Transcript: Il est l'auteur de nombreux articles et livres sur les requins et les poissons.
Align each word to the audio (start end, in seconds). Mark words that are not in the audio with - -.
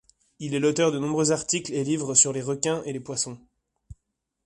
Il 0.39 0.55
est 0.55 0.59
l'auteur 0.59 0.91
de 0.91 0.97
nombreux 0.97 1.31
articles 1.31 1.71
et 1.71 1.83
livres 1.83 2.15
sur 2.15 2.33
les 2.33 2.41
requins 2.41 2.81
et 2.85 2.91
les 2.91 2.99
poissons. 2.99 3.37